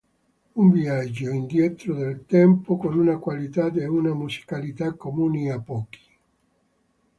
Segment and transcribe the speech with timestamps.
[0.55, 5.99] Un viaggio indietro nel tempo con una qualità e una musicalità comuni a pochi".